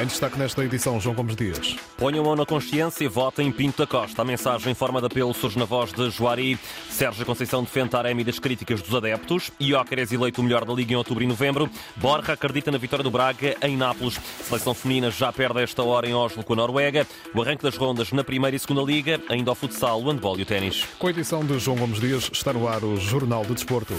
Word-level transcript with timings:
Em 0.00 0.06
destaque 0.06 0.38
nesta 0.38 0.64
edição, 0.64 0.98
João 0.98 1.14
Gomes 1.14 1.36
Dias. 1.36 1.76
Ponham 1.98 2.22
a 2.22 2.28
mão 2.28 2.36
na 2.36 2.46
consciência 2.46 3.04
e 3.04 3.08
votem 3.08 3.48
em 3.48 3.52
Pinto 3.52 3.76
da 3.82 3.86
Costa. 3.86 4.22
A 4.22 4.24
mensagem 4.24 4.72
em 4.72 4.74
forma 4.74 4.98
de 4.98 5.06
apelo 5.06 5.34
surge 5.34 5.58
na 5.58 5.66
voz 5.66 5.92
de 5.92 6.08
Joari. 6.08 6.58
Sérgio 6.88 7.26
Conceição 7.26 7.62
defende 7.62 7.90
Taremi 7.90 8.24
das 8.24 8.38
críticas 8.38 8.80
dos 8.80 8.94
adeptos. 8.94 9.50
Iócares 9.60 10.10
eleito 10.10 10.40
o 10.40 10.44
melhor 10.44 10.64
da 10.64 10.72
Liga 10.72 10.94
em 10.94 10.96
outubro 10.96 11.22
e 11.22 11.26
novembro. 11.26 11.68
Borja 11.96 12.32
acredita 12.32 12.70
na 12.70 12.78
vitória 12.78 13.02
do 13.02 13.10
Braga 13.10 13.54
em 13.60 13.76
Nápoles. 13.76 14.18
Seleção 14.42 14.72
feminina 14.72 15.10
já 15.10 15.30
perde 15.30 15.60
esta 15.60 15.82
hora 15.82 16.08
em 16.08 16.14
Oslo 16.14 16.42
com 16.42 16.54
a 16.54 16.56
Noruega. 16.56 17.06
O 17.34 17.42
arranque 17.42 17.62
das 17.62 17.76
rondas 17.76 18.10
na 18.10 18.24
primeira 18.24 18.56
e 18.56 18.58
segunda 18.58 18.80
Liga. 18.80 19.20
Ainda 19.28 19.50
ao 19.50 19.54
futsal, 19.54 20.00
o 20.00 20.10
handball 20.10 20.38
e 20.38 20.42
o 20.42 20.46
ténis. 20.46 20.86
Com 20.98 21.08
a 21.08 21.10
edição 21.10 21.44
de 21.44 21.58
João 21.58 21.76
Gomes 21.76 22.00
Dias, 22.00 22.30
está 22.32 22.54
no 22.54 22.66
ar 22.66 22.82
o 22.82 22.96
Jornal 22.96 23.44
do 23.44 23.52
Desporto. 23.52 23.94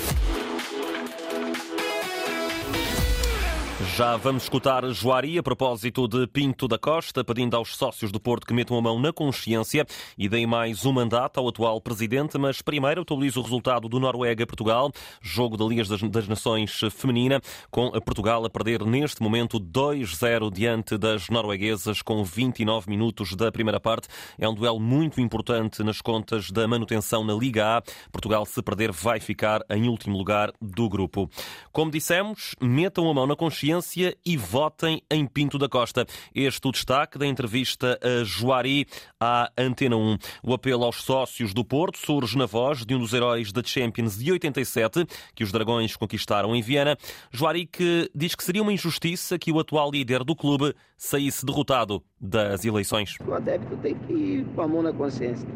Já 4.02 4.18
vamos 4.18 4.41
escutar 4.41 4.83
Joari 4.89 5.38
a 5.38 5.44
propósito 5.44 6.07
de 6.07 6.25
Pinto 6.25 6.67
da 6.67 6.80
Costa, 6.80 7.23
pedindo 7.23 7.55
aos 7.55 7.75
sócios 7.75 8.12
do 8.12 8.20
Porto 8.20 8.48
que 8.48 8.53
metam 8.53 8.75
a 8.75 8.81
mão 8.81 8.99
na 8.99 9.13
consciência 9.13 9.85
e 10.17 10.27
deem 10.27 10.48
mais 10.48 10.88
um 10.88 10.91
mandato 10.91 11.39
ao 11.39 11.48
atual 11.48 11.80
presidente. 11.80 12.35
Mas 12.35 12.63
primeiro 12.63 13.03
atualizo 13.03 13.39
o 13.39 13.44
resultado 13.44 13.88
do 13.88 13.99
Noruega-Portugal, 13.99 14.91
jogo 15.22 15.55
da 15.55 15.66
Liga 15.66 15.84
das 16.09 16.27
Nações 16.27 16.80
Feminina, 16.89 17.39
com 17.70 17.91
Portugal 18.02 18.44
a 18.44 18.49
perder 18.49 18.84
neste 18.84 19.22
momento 19.22 19.59
2-0 19.59 20.52
diante 20.52 20.97
das 20.97 21.30
norueguesas 21.30 22.02
com 22.02 22.23
29 22.23 22.89
minutos 22.89 23.36
da 23.36 23.52
primeira 23.52 23.80
parte. 23.80 24.08
É 24.39 24.49
um 24.49 24.55
duelo 24.55 24.80
muito 24.80 25.22
importante 25.22 25.83
nas 25.83 26.02
contas 26.02 26.49
da 26.49 26.67
manutenção 26.67 27.23
na 27.23 27.36
Liga 27.36 27.77
A. 27.77 27.83
Portugal, 28.11 28.47
se 28.47 28.63
perder, 28.63 28.91
vai 28.91 29.20
ficar 29.20 29.61
em 29.70 29.88
último 29.88 30.17
lugar 30.17 30.52
do 30.59 30.89
grupo. 30.89 31.30
Como 31.72 31.91
dissemos, 31.91 32.55
metam 32.59 33.08
a 33.08 33.13
mão 33.13 33.27
na 33.27 33.36
consciência 33.36 33.91
e 34.26 34.38
votem 34.38 35.02
em 35.09 35.26
Pinto 35.26 35.58
da 35.58 35.68
Costa. 35.68 36.05
Este 36.34 36.68
o 36.68 36.72
destaque 36.72 37.18
da 37.18 37.28
entrevista 37.28 38.00
a 38.02 38.23
Joari 38.23 38.86
à 39.20 39.52
Antena 39.58 39.98
1. 39.98 40.17
O 40.44 40.53
apelo 40.53 40.86
aos 40.86 41.03
sócios 41.03 41.53
do 41.53 41.66
Porto 41.66 41.98
surge 41.98 42.38
na 42.38 42.45
voz 42.45 42.86
de 42.86 42.95
um 42.95 43.00
dos 43.00 43.14
heróis 43.14 43.52
da 43.52 43.61
Champions 43.64 44.17
de 44.17 44.31
87, 44.31 45.06
que 45.36 45.44
os 45.44 45.52
Dragões 45.52 45.95
conquistaram 45.95 46.56
em 46.56 46.61
Viena. 46.61 46.98
Joari 47.31 47.66
que 47.66 48.09
diz 48.16 48.36
que 48.36 48.44
seria 48.44 48.61
uma 48.61 48.73
injustiça 48.73 49.38
que 49.38 49.52
o 49.52 49.59
atual 49.59 49.92
líder 49.92 50.23
do 50.23 50.36
clube 50.36 50.73
saísse 50.98 51.45
derrotado 51.45 52.02
das 52.20 52.64
eleições. 52.64 53.16
O 53.28 53.33
adepto 53.33 53.76
tem 53.78 53.95
que 53.95 54.14
ir 54.14 54.45
com 54.55 54.61
a 54.61 54.67
mão 54.67 54.81
na 54.81 54.94
consciência. 54.94 55.48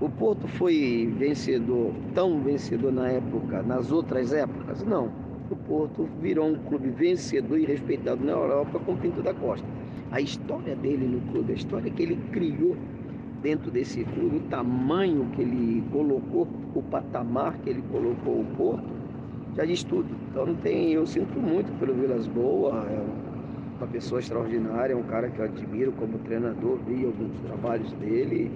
O 0.00 0.08
Porto 0.08 0.48
foi 0.48 1.12
vencedor, 1.18 1.92
tão 2.14 2.42
vencedor 2.42 2.90
na 2.90 3.08
época, 3.08 3.62
nas 3.62 3.92
outras 3.92 4.32
épocas? 4.32 4.82
Não 4.82 5.19
o 5.50 5.56
Porto 5.56 6.08
virou 6.20 6.48
um 6.48 6.54
clube 6.54 6.90
vencedor 6.90 7.58
e 7.58 7.64
respeitado 7.64 8.24
na 8.24 8.32
Europa 8.32 8.78
com 8.78 8.96
Pinto 8.96 9.20
da 9.20 9.34
Costa. 9.34 9.66
A 10.12 10.20
história 10.20 10.76
dele 10.76 11.06
no 11.06 11.20
clube, 11.32 11.52
a 11.52 11.56
história 11.56 11.90
que 11.90 12.02
ele 12.02 12.16
criou 12.32 12.76
dentro 13.42 13.70
desse 13.70 14.04
clube, 14.04 14.36
o 14.36 14.40
tamanho 14.48 15.26
que 15.34 15.42
ele 15.42 15.82
colocou, 15.90 16.46
o 16.74 16.82
patamar 16.82 17.58
que 17.58 17.70
ele 17.70 17.82
colocou 17.90 18.40
o 18.40 18.44
Porto, 18.56 18.90
já 19.56 19.64
diz 19.64 19.82
tudo. 19.82 20.08
Então 20.30 20.46
não 20.46 20.54
tem, 20.54 20.92
eu 20.92 21.06
sinto 21.06 21.38
muito 21.40 21.76
pelo 21.78 21.94
Vilas 21.94 22.26
Boa, 22.26 22.86
é 22.88 23.04
uma 23.78 23.86
pessoa 23.88 24.20
extraordinária, 24.20 24.92
é 24.92 24.96
um 24.96 25.02
cara 25.02 25.30
que 25.30 25.38
eu 25.38 25.44
admiro 25.46 25.92
como 25.92 26.18
treinador, 26.18 26.78
vi 26.86 27.04
alguns 27.04 27.38
trabalhos 27.40 27.92
dele, 27.94 28.50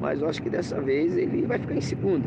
mas 0.00 0.20
eu 0.20 0.28
acho 0.28 0.42
que 0.42 0.50
dessa 0.50 0.80
vez 0.80 1.16
ele 1.16 1.46
vai 1.46 1.58
ficar 1.58 1.74
em 1.74 1.80
segundo. 1.80 2.24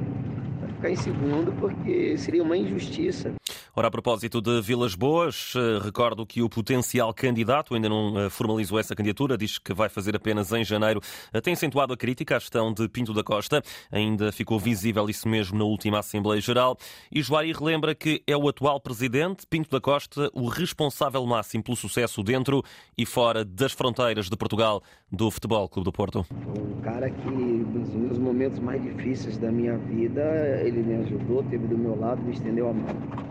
Vai 0.60 0.70
ficar 0.74 0.90
em 0.90 0.96
segundo 0.96 1.54
porque 1.60 2.18
seria 2.18 2.44
uma 2.44 2.58
injustiça 2.58 3.34
Ora, 3.76 3.88
a 3.88 3.92
propósito 3.92 4.42
de 4.42 4.62
Vilas 4.62 4.96
Boas, 4.96 5.54
eh, 5.56 5.80
recordo 5.84 6.26
que 6.26 6.42
o 6.42 6.50
potencial 6.50 7.14
candidato 7.14 7.76
ainda 7.76 7.88
não 7.88 8.20
eh, 8.20 8.30
formalizou 8.30 8.80
essa 8.80 8.96
candidatura, 8.96 9.38
diz 9.38 9.60
que 9.60 9.74
vai 9.74 9.88
fazer 9.88 10.16
apenas 10.16 10.52
em 10.52 10.64
janeiro. 10.64 11.00
Eh, 11.32 11.40
tem 11.40 11.54
acentuado 11.54 11.94
a 11.94 11.98
crítica 11.98 12.36
à 12.36 12.40
gestão 12.40 12.74
de 12.74 12.90
Pinto 12.90 13.14
da 13.14 13.24
Costa, 13.24 13.62
ainda 13.92 14.32
ficou 14.32 14.60
visível 14.60 15.08
isso 15.10 15.28
mesmo 15.30 15.58
na 15.58 15.66
última 15.66 16.00
Assembleia 16.00 16.42
Geral. 16.42 16.78
E 17.12 17.22
Joari 17.22 17.54
relembra 17.54 17.94
que 17.94 18.24
é 18.26 18.36
o 18.36 18.50
atual 18.50 18.80
presidente, 18.80 19.46
Pinto 19.48 19.70
da 19.70 19.80
Costa, 19.80 20.30
o 20.34 20.48
responsável 20.48 21.24
máximo 21.26 21.64
pelo 21.64 21.78
sucesso 21.78 22.24
dentro 22.24 22.64
e 22.98 23.06
fora 23.06 23.46
das 23.46 23.72
fronteiras 23.72 24.30
de 24.30 24.36
Portugal 24.36 24.82
do 25.12 25.30
Futebol 25.30 25.70
Clube 25.70 25.86
do 25.86 25.92
Porto. 25.92 26.26
Um 26.32 26.82
cara 26.82 27.10
que, 27.10 27.30
nos 27.30 28.18
momentos 28.18 28.60
mais 28.60 28.82
difíceis 28.82 29.38
da 29.38 29.52
minha 29.52 29.78
vida, 29.78 30.22
ele 30.64 30.82
me 30.82 30.96
ajudou, 31.04 31.44
teve 31.44 31.68
do 31.68 31.78
meu 31.78 32.00
lado, 32.00 32.22
me 32.22 32.34
estendeu 32.34 32.70
a 32.70 32.74
mão. 32.74 33.29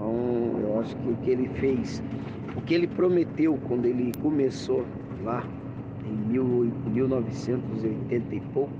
Então, 0.00 0.58
eu 0.62 0.80
acho 0.80 0.96
que 0.96 1.10
o 1.10 1.16
que 1.16 1.30
ele 1.30 1.46
fez, 1.60 2.02
o 2.56 2.62
que 2.62 2.72
ele 2.72 2.86
prometeu 2.86 3.58
quando 3.68 3.84
ele 3.84 4.12
começou 4.22 4.86
lá 5.22 5.46
em 6.06 6.16
1980 6.90 8.34
e 8.34 8.40
pouco, 8.54 8.72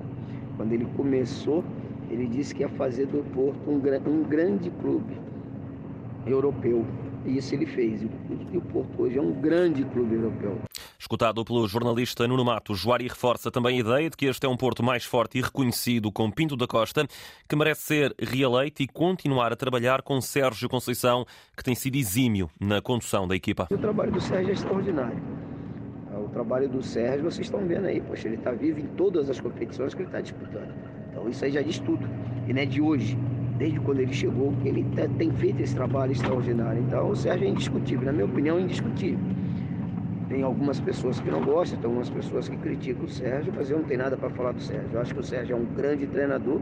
quando 0.56 0.72
ele 0.72 0.86
começou, 0.96 1.62
ele 2.10 2.26
disse 2.26 2.54
que 2.54 2.62
ia 2.62 2.70
fazer 2.70 3.04
do 3.04 3.22
Porto 3.34 3.70
um, 3.70 3.74
um 3.74 4.22
grande 4.22 4.70
clube 4.70 5.12
europeu. 6.26 6.86
E 7.26 7.36
isso 7.36 7.54
ele 7.54 7.66
fez. 7.66 8.02
E 8.02 8.56
o 8.56 8.62
Porto 8.62 9.02
hoje 9.02 9.18
é 9.18 9.22
um 9.22 9.32
grande 9.32 9.84
clube 9.84 10.14
europeu. 10.14 10.69
Escutado 11.10 11.44
pelo 11.44 11.66
jornalista 11.66 12.28
Nuno 12.28 12.44
Mato, 12.44 12.72
Joari 12.72 13.08
reforça 13.08 13.50
também 13.50 13.78
a 13.78 13.80
ideia 13.80 14.08
de 14.08 14.16
que 14.16 14.26
este 14.26 14.46
é 14.46 14.48
um 14.48 14.56
Porto 14.56 14.80
mais 14.80 15.04
forte 15.04 15.38
e 15.38 15.42
reconhecido 15.42 16.12
com 16.12 16.30
Pinto 16.30 16.56
da 16.56 16.68
Costa, 16.68 17.04
que 17.48 17.56
merece 17.56 17.82
ser 17.82 18.14
reeleito 18.16 18.80
e 18.80 18.86
continuar 18.86 19.52
a 19.52 19.56
trabalhar 19.56 20.02
com 20.02 20.20
Sérgio 20.20 20.68
Conceição, 20.68 21.26
que 21.56 21.64
tem 21.64 21.74
sido 21.74 21.96
exímio 21.96 22.48
na 22.60 22.80
condução 22.80 23.26
da 23.26 23.34
equipa. 23.34 23.66
O 23.72 23.76
trabalho 23.76 24.12
do 24.12 24.20
Sérgio 24.20 24.50
é 24.50 24.52
extraordinário. 24.52 25.20
O 26.14 26.28
trabalho 26.28 26.68
do 26.68 26.80
Sérgio, 26.80 27.24
vocês 27.24 27.48
estão 27.48 27.66
vendo 27.66 27.86
aí, 27.86 28.00
poxa, 28.00 28.28
ele 28.28 28.36
está 28.36 28.52
vivo 28.52 28.78
em 28.78 28.86
todas 28.86 29.28
as 29.28 29.40
competições 29.40 29.92
que 29.92 30.02
ele 30.02 30.08
está 30.10 30.20
disputando. 30.20 30.72
Então 31.10 31.28
isso 31.28 31.44
aí 31.44 31.50
já 31.50 31.60
diz 31.60 31.80
tudo. 31.80 32.08
E 32.46 32.52
não 32.52 32.62
é 32.62 32.66
de 32.66 32.80
hoje, 32.80 33.18
desde 33.58 33.80
quando 33.80 33.98
ele 33.98 34.14
chegou, 34.14 34.54
que 34.62 34.68
ele 34.68 34.86
tem 35.18 35.32
feito 35.32 35.60
esse 35.60 35.74
trabalho 35.74 36.12
extraordinário. 36.12 36.80
Então 36.80 37.10
o 37.10 37.16
Sérgio 37.16 37.48
é 37.48 37.50
indiscutível, 37.50 38.06
na 38.06 38.12
minha 38.12 38.26
opinião, 38.26 38.58
é 38.58 38.60
indiscutível. 38.60 39.18
Tem 40.30 40.44
algumas 40.44 40.78
pessoas 40.78 41.18
que 41.18 41.28
não 41.28 41.44
gostam, 41.44 41.76
tem 41.76 41.86
algumas 41.86 42.08
pessoas 42.08 42.48
que 42.48 42.56
criticam 42.56 43.04
o 43.04 43.08
Sérgio, 43.08 43.52
mas 43.54 43.68
eu 43.68 43.78
não 43.78 43.84
tenho 43.84 43.98
nada 43.98 44.16
para 44.16 44.30
falar 44.30 44.52
do 44.52 44.62
Sérgio. 44.62 44.88
Eu 44.92 45.00
acho 45.00 45.12
que 45.12 45.18
o 45.18 45.24
Sérgio 45.24 45.56
é 45.56 45.58
um 45.58 45.64
grande 45.64 46.06
treinador 46.06 46.60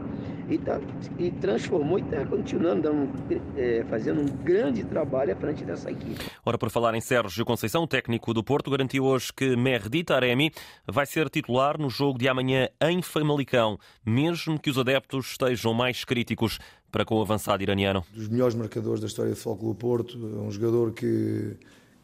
e, 0.49 0.57
tá, 0.57 0.81
e 1.19 1.29
transformou 1.29 1.99
e 1.99 2.01
está 2.01 2.25
continuando 2.25 2.81
dando, 2.81 3.09
é, 3.55 3.85
fazendo 3.87 4.21
um 4.21 4.25
grande 4.43 4.83
trabalho 4.83 5.33
à 5.33 5.35
frente 5.35 5.63
dessa 5.63 5.91
equipe. 5.91 6.19
Ora, 6.43 6.57
por 6.57 6.71
falar 6.71 6.95
em 6.95 7.01
Sérgio 7.01 7.45
Conceição, 7.45 7.83
o 7.83 7.87
técnico 7.87 8.33
do 8.33 8.43
Porto 8.43 8.71
garantiu 8.71 9.05
hoje 9.05 9.31
que 9.31 9.55
Merdi 9.55 10.03
Taremi 10.03 10.51
vai 10.87 11.05
ser 11.05 11.29
titular 11.29 11.79
no 11.79 11.91
jogo 11.91 12.17
de 12.17 12.27
amanhã 12.27 12.69
em 12.81 13.03
Famalicão, 13.03 13.77
mesmo 14.03 14.59
que 14.59 14.71
os 14.71 14.79
adeptos 14.79 15.27
estejam 15.27 15.75
mais 15.75 16.03
críticos 16.03 16.57
para 16.91 17.05
com 17.05 17.19
o 17.19 17.21
avançado 17.21 17.61
iraniano. 17.61 18.03
Dos 18.15 18.29
melhores 18.29 18.55
marcadores 18.55 18.99
da 18.99 19.05
história 19.05 19.31
do 19.31 19.37
Futebol 19.37 19.73
do 19.73 19.77
Porto, 19.77 20.17
um 20.17 20.49
jogador 20.49 20.91
que 20.91 21.55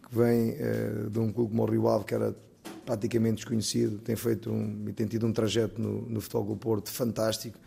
que 0.06 0.16
vem 0.16 0.52
uh, 0.52 1.10
de 1.10 1.20
um 1.20 1.32
clube 1.32 1.52
como 1.52 1.64
o 1.64 1.66
Rio 1.66 1.88
Ave, 1.88 2.06
que 2.06 2.14
era 2.14 2.36
praticamente 2.86 3.38
desconhecido, 3.38 3.98
tem 3.98 4.16
feito 4.16 4.52
um, 4.52 4.86
tem 4.96 5.08
tido 5.08 5.26
um 5.26 5.34
trajeto 5.34 5.82
no, 5.82 6.02
no 6.04 6.22
futebol 6.22 6.46
do 6.46 6.56
Porto 6.56 6.90
fantástico. 6.90 7.58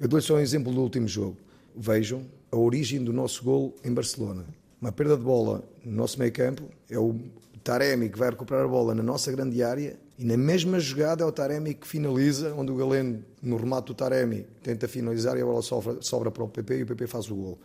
Eu 0.00 0.08
dou-lhe 0.08 0.24
só 0.24 0.34
um 0.34 0.40
exemplo 0.40 0.72
do 0.72 0.80
último 0.80 1.06
jogo. 1.06 1.36
Vejam 1.76 2.24
a 2.50 2.56
origem 2.56 3.02
do 3.02 3.12
nosso 3.12 3.42
gol 3.44 3.74
em 3.84 3.92
Barcelona. 3.92 4.44
Uma 4.80 4.92
perda 4.92 5.16
de 5.16 5.22
bola 5.22 5.64
no 5.84 5.92
nosso 5.92 6.18
meio 6.18 6.32
campo, 6.32 6.62
é 6.90 6.98
o 6.98 7.18
Taremi 7.62 8.10
que 8.10 8.18
vai 8.18 8.28
recuperar 8.30 8.64
a 8.64 8.68
bola 8.68 8.94
na 8.94 9.02
nossa 9.02 9.32
grande 9.32 9.62
área 9.62 9.96
e 10.18 10.24
na 10.24 10.36
mesma 10.36 10.78
jogada 10.78 11.24
é 11.24 11.26
o 11.26 11.32
Taremi 11.32 11.74
que 11.74 11.86
finaliza, 11.86 12.54
onde 12.54 12.70
o 12.70 12.76
Galeno, 12.76 13.24
no 13.42 13.56
remate 13.56 13.86
do 13.86 13.94
Taremi, 13.94 14.46
tenta 14.62 14.86
finalizar 14.86 15.36
e 15.38 15.40
a 15.40 15.44
bola 15.44 15.62
sobra, 15.62 15.96
sobra 16.02 16.30
para 16.30 16.44
o 16.44 16.48
PP 16.48 16.78
e 16.78 16.82
o 16.82 16.86
PP 16.86 17.06
faz 17.06 17.30
o 17.30 17.34
gol. 17.34 17.58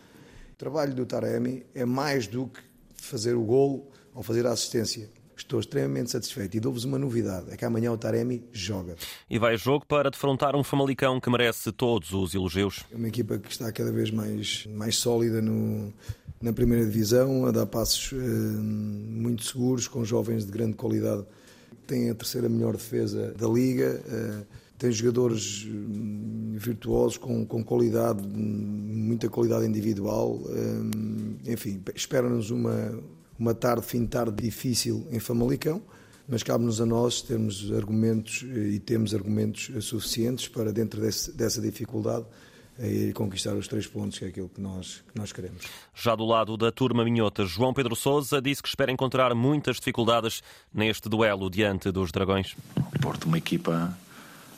O 0.53 0.55
trabalho 0.57 0.93
do 0.93 1.05
Taremi 1.05 1.65
é 1.75 1.85
mais 1.85 2.25
do 2.25 2.47
que 2.47 2.61
fazer 2.95 3.33
o 3.33 3.43
gol 3.43 3.91
ao 4.19 4.23
fazer 4.23 4.45
a 4.45 4.51
assistência. 4.51 5.09
Estou 5.35 5.61
extremamente 5.61 6.11
satisfeito 6.11 6.57
e 6.57 6.59
dou-vos 6.59 6.83
uma 6.83 6.99
novidade: 6.99 7.49
é 7.49 7.55
que 7.55 7.63
amanhã 7.63 7.93
o 7.93 7.97
Taremi 7.97 8.43
joga. 8.51 8.97
E 9.29 9.39
vai 9.39 9.55
jogo 9.55 9.85
para 9.85 10.11
defrontar 10.11 10.53
um 10.57 10.63
Famalicão 10.63 11.21
que 11.21 11.29
merece 11.29 11.71
todos 11.71 12.11
os 12.11 12.35
elogios. 12.35 12.83
É 12.91 12.97
uma 12.97 13.07
equipa 13.07 13.39
que 13.39 13.49
está 13.49 13.71
cada 13.71 13.93
vez 13.93 14.11
mais, 14.11 14.67
mais 14.67 14.97
sólida 14.97 15.41
no, 15.41 15.93
na 16.41 16.51
primeira 16.51 16.83
divisão, 16.83 17.45
a 17.45 17.51
dar 17.51 17.65
passos 17.65 18.11
eh, 18.11 18.17
muito 18.17 19.45
seguros, 19.45 19.87
com 19.87 20.03
jovens 20.03 20.45
de 20.45 20.51
grande 20.51 20.73
qualidade. 20.73 21.23
Tem 21.87 22.09
a 22.09 22.15
terceira 22.15 22.49
melhor 22.49 22.73
defesa 22.73 23.33
da 23.37 23.47
liga. 23.47 24.03
Eh, 24.05 24.43
tem 24.77 24.91
jogadores 24.91 25.65
hum, 25.65 26.55
virtuosos 26.57 27.17
com, 27.17 27.45
com 27.45 27.63
qualidade, 27.63 28.21
muita 28.27 29.29
qualidade 29.29 29.65
individual. 29.65 30.41
Eh, 30.49 31.53
enfim, 31.53 31.81
espera-nos 31.95 32.51
uma 32.51 32.91
uma 33.39 33.53
tarde, 33.53 33.85
fim 33.85 34.01
de 34.01 34.07
tarde 34.07 34.41
difícil 34.41 35.07
em 35.11 35.19
Famalicão, 35.19 35.81
mas 36.27 36.43
cabe-nos 36.43 36.81
a 36.81 36.85
nós 36.85 37.21
termos 37.21 37.71
argumentos 37.71 38.45
eh, 38.47 38.75
e 38.75 38.79
temos 38.79 39.15
argumentos 39.15 39.71
suficientes 39.83 40.47
para, 40.47 40.71
dentro 40.71 41.01
desse, 41.01 41.31
dessa 41.31 41.61
dificuldade, 41.61 42.25
a 42.77 42.85
ir 42.85 43.13
conquistar 43.13 43.55
os 43.55 43.67
três 43.67 43.87
pontos, 43.87 44.19
que 44.19 44.25
é 44.25 44.27
aquilo 44.27 44.47
que 44.47 44.61
nós, 44.61 45.03
que 45.11 45.19
nós 45.19 45.31
queremos. 45.31 45.63
Já 45.93 46.15
do 46.15 46.25
lado 46.25 46.55
da 46.55 46.71
turma 46.71 47.03
minhota, 47.03 47.45
João 47.45 47.73
Pedro 47.73 47.95
Sousa 47.95 48.41
disse 48.41 48.61
que 48.61 48.69
espera 48.69 48.91
encontrar 48.91 49.33
muitas 49.33 49.77
dificuldades 49.77 50.41
neste 50.73 51.09
duelo 51.09 51.49
diante 51.49 51.91
dos 51.91 52.11
Dragões. 52.11 52.55
Porto, 53.01 53.25
uma 53.25 53.37
equipa 53.37 53.97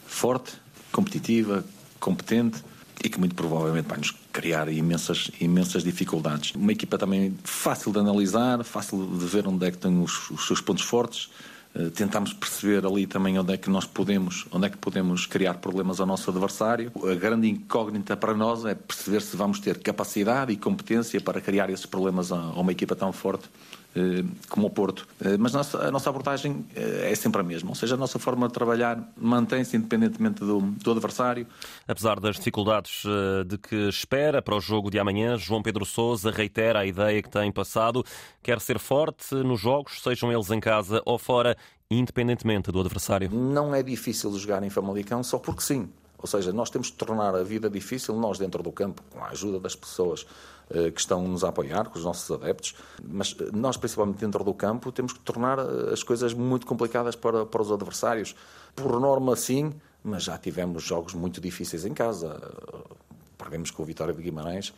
forte, 0.05 0.53
competitiva, 0.91 1.63
competente 1.99 2.61
e 3.03 3.09
que 3.09 3.19
muito 3.19 3.35
provavelmente 3.35 3.87
vai 3.87 3.97
nos 3.97 4.11
criar 4.31 4.69
imensas, 4.69 5.31
imensas 5.39 5.83
dificuldades. 5.83 6.53
Uma 6.55 6.71
equipa 6.71 6.97
também 6.97 7.35
fácil 7.43 7.91
de 7.91 7.99
analisar, 7.99 8.63
fácil 8.63 9.05
de 9.17 9.25
ver 9.25 9.47
onde 9.47 9.65
é 9.65 9.71
que 9.71 9.77
tem 9.77 10.01
os, 10.01 10.29
os 10.29 10.45
seus 10.47 10.61
pontos 10.61 10.83
fortes 10.83 11.29
eh, 11.73 11.89
tentamos 11.89 12.33
perceber 12.33 12.85
ali 12.85 13.07
também 13.07 13.39
onde 13.39 13.53
é 13.53 13.57
que 13.57 13.69
nós 13.69 13.85
podemos, 13.85 14.45
onde 14.51 14.67
é 14.67 14.69
que 14.69 14.77
podemos 14.77 15.25
criar 15.25 15.55
problemas 15.55 15.99
ao 15.99 16.05
nosso 16.05 16.29
adversário. 16.29 16.91
A 17.09 17.15
grande 17.15 17.49
incógnita 17.49 18.17
para 18.17 18.33
nós 18.33 18.65
é 18.65 18.75
perceber 18.75 19.21
se 19.21 19.37
vamos 19.37 19.59
ter 19.59 19.79
capacidade 19.79 20.51
e 20.51 20.57
competência 20.57 21.21
para 21.21 21.39
criar 21.39 21.69
esses 21.69 21.85
problemas 21.85 22.31
a 22.31 22.37
uma 22.51 22.73
equipa 22.73 22.93
tão 22.93 23.13
forte 23.13 23.49
eh, 23.95 24.23
como 24.49 24.67
o 24.67 24.69
Porto. 24.69 25.07
Eh, 25.23 25.37
mas 25.37 25.55
a 25.55 25.91
nossa 25.91 26.09
abordagem 26.09 26.65
é 26.75 27.15
sempre 27.15 27.39
a 27.39 27.43
mesma, 27.43 27.69
ou 27.69 27.75
seja, 27.75 27.95
a 27.95 27.97
nossa 27.97 28.19
forma 28.19 28.47
de 28.47 28.53
trabalhar 28.53 29.01
mantém-se 29.15 29.77
independentemente 29.77 30.41
do, 30.41 30.59
do, 30.59 30.91
adversário. 30.91 31.47
Apesar 31.87 32.19
das 32.19 32.35
dificuldades 32.35 33.03
de 33.47 33.57
que 33.57 33.87
espera 33.87 34.41
para 34.41 34.55
o 34.55 34.59
jogo 34.59 34.91
de 34.91 34.99
amanhã, 34.99 35.37
João 35.37 35.61
Pedro 35.61 35.85
Sousa 35.85 36.31
reitera 36.31 36.79
a 36.79 36.85
ideia 36.85 37.21
que 37.21 37.29
tem 37.29 37.51
passado, 37.51 38.03
quer 38.43 38.59
ser 38.59 38.79
forte 38.79 39.35
nos 39.35 39.59
jogos, 39.59 40.01
sejam 40.01 40.31
eles 40.31 40.51
em 40.51 40.59
casa 40.59 41.01
ou 41.05 41.17
fora, 41.17 41.55
independentemente 41.95 42.71
do 42.71 42.79
adversário. 42.79 43.29
Não 43.31 43.75
é 43.75 43.83
difícil 43.83 44.31
jogar 44.37 44.63
em 44.63 44.69
Famalicão 44.69 45.23
só 45.23 45.37
porque 45.37 45.61
sim. 45.61 45.89
Ou 46.17 46.27
seja, 46.27 46.53
nós 46.53 46.69
temos 46.69 46.87
de 46.87 46.93
tornar 46.93 47.35
a 47.35 47.43
vida 47.43 47.69
difícil, 47.69 48.15
nós 48.15 48.37
dentro 48.37 48.61
do 48.61 48.71
campo, 48.71 49.01
com 49.09 49.23
a 49.23 49.29
ajuda 49.29 49.59
das 49.59 49.75
pessoas 49.75 50.25
eh, 50.69 50.91
que 50.91 50.99
estão 50.99 51.27
nos 51.27 51.43
a 51.43 51.49
apoiar, 51.49 51.89
com 51.89 51.97
os 51.97 52.05
nossos 52.05 52.29
adeptos, 52.29 52.75
mas 53.03 53.35
eh, 53.39 53.49
nós, 53.51 53.75
principalmente 53.75 54.19
dentro 54.19 54.43
do 54.43 54.53
campo, 54.53 54.91
temos 54.91 55.13
que 55.13 55.19
tornar 55.19 55.57
eh, 55.59 55.91
as 55.91 56.03
coisas 56.03 56.33
muito 56.33 56.67
complicadas 56.67 57.15
para, 57.15 57.45
para 57.45 57.61
os 57.61 57.71
adversários. 57.71 58.35
Por 58.75 58.99
norma, 58.99 59.35
sim, 59.35 59.73
mas 60.03 60.23
já 60.23 60.37
tivemos 60.37 60.83
jogos 60.83 61.13
muito 61.13 61.41
difíceis 61.41 61.85
em 61.85 61.93
casa. 61.93 62.39
Perdemos 63.37 63.71
com 63.71 63.81
o 63.81 63.85
Vitória 63.85 64.13
de 64.13 64.21
Guimarães 64.21 64.71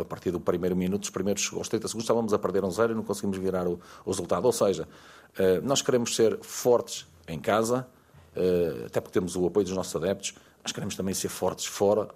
a 0.00 0.04
partir 0.04 0.30
do 0.30 0.40
primeiro 0.40 0.74
minuto, 0.74 1.04
os 1.04 1.10
primeiros 1.10 1.52
aos 1.52 1.68
30 1.68 1.88
segundos, 1.88 2.04
estávamos 2.04 2.32
a 2.32 2.38
perder 2.38 2.64
um 2.64 2.70
zero 2.70 2.92
e 2.92 2.96
não 2.96 3.02
conseguimos 3.02 3.36
virar 3.36 3.68
o, 3.68 3.78
o 4.02 4.10
resultado. 4.10 4.46
Ou 4.46 4.52
seja, 4.52 4.88
nós 5.62 5.82
queremos 5.82 6.14
ser 6.14 6.38
fortes 6.42 7.06
em 7.28 7.38
casa, 7.38 7.86
até 8.86 9.00
porque 9.00 9.18
temos 9.18 9.36
o 9.36 9.46
apoio 9.46 9.66
dos 9.66 9.74
nossos 9.74 9.94
adeptos, 9.96 10.34
mas 10.66 10.72
queremos 10.72 10.96
também 10.96 11.14
ser 11.14 11.28
fortes 11.28 11.64
fora. 11.64 12.08